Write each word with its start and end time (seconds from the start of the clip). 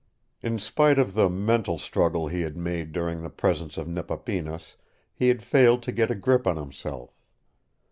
In 0.41 0.57
spite 0.57 0.97
of 0.97 1.13
the 1.13 1.29
mental 1.29 1.77
struggle 1.77 2.25
he 2.27 2.41
had 2.41 2.57
made 2.57 2.91
during 2.91 3.21
the 3.21 3.29
presence 3.29 3.77
of 3.77 3.87
Nepapinas, 3.87 4.75
he 5.13 5.27
had 5.27 5.43
failed 5.43 5.83
to 5.83 5.91
get 5.91 6.09
a 6.09 6.15
grip 6.15 6.47
on 6.47 6.57
himself. 6.57 7.21